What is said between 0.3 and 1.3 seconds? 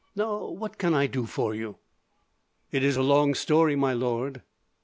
what can I do